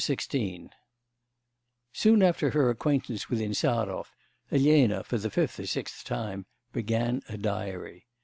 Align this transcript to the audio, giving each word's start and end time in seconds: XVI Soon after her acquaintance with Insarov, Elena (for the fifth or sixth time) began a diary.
XVI 0.01 0.71
Soon 1.93 2.23
after 2.23 2.49
her 2.49 2.71
acquaintance 2.71 3.29
with 3.29 3.39
Insarov, 3.39 4.07
Elena 4.51 5.03
(for 5.03 5.19
the 5.19 5.29
fifth 5.29 5.59
or 5.59 5.67
sixth 5.67 6.03
time) 6.05 6.47
began 6.73 7.21
a 7.29 7.37
diary. 7.37 8.07